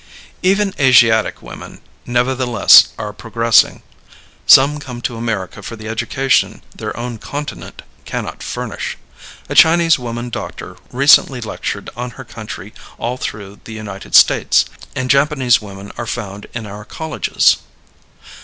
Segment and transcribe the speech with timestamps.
[0.41, 3.83] Even Asiatic women, nevertheless, are progressing.
[4.47, 8.97] Some come to America for the education their own continent cannot furnish.
[9.47, 15.07] A Chinese woman doctor recently lectured on her country all through the United States; and
[15.07, 17.57] Japanese women are found in our colleges.